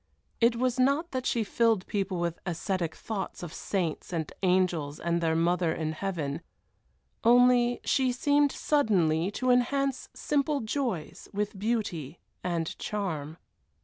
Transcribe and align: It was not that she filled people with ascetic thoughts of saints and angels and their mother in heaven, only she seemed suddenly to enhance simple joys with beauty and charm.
It 0.39 0.55
was 0.55 0.79
not 0.79 1.11
that 1.11 1.27
she 1.27 1.43
filled 1.43 1.85
people 1.85 2.19
with 2.19 2.39
ascetic 2.43 2.95
thoughts 2.95 3.43
of 3.43 3.53
saints 3.53 4.11
and 4.11 4.33
angels 4.41 4.99
and 4.99 5.21
their 5.21 5.35
mother 5.35 5.71
in 5.75 5.91
heaven, 5.91 6.41
only 7.23 7.79
she 7.83 8.11
seemed 8.11 8.51
suddenly 8.51 9.29
to 9.29 9.51
enhance 9.51 10.09
simple 10.15 10.61
joys 10.61 11.27
with 11.33 11.59
beauty 11.59 12.17
and 12.43 12.75
charm. 12.79 13.37